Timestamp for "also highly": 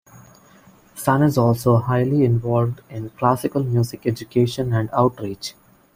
1.37-2.23